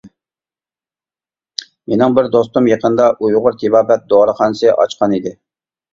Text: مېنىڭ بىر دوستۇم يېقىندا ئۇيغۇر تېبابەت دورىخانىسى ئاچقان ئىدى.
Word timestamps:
مېنىڭ 1.93 2.17
بىر 2.19 2.29
دوستۇم 2.37 2.69
يېقىندا 2.71 3.11
ئۇيغۇر 3.27 3.59
تېبابەت 3.65 4.11
دورىخانىسى 4.15 4.73
ئاچقان 4.75 5.15
ئىدى. 5.21 5.37